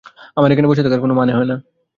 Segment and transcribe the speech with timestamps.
[0.37, 1.55] আর এখানে বসে থাকার কোনো মনে হয় না!